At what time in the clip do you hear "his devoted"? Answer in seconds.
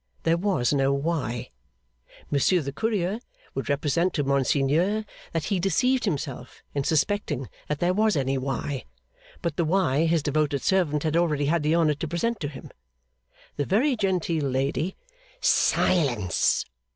10.05-10.63